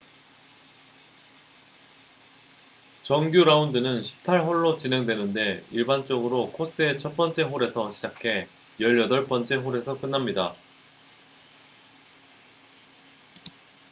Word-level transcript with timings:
정규 3.03 3.43
라운드는 3.43 4.01
18홀로 4.01 4.75
진행되는데 4.79 5.63
일반적으로 5.69 6.51
코스의 6.53 6.97
첫 6.97 7.15
번째 7.15 7.43
홀에서 7.43 7.91
시작해 7.91 8.47
열여덟 8.79 9.27
번째 9.27 9.57
홀에서 9.57 9.99
끝납니다 9.99 10.55